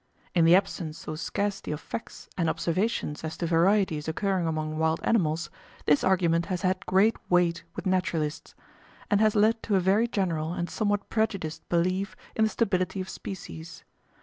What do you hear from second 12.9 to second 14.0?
of species.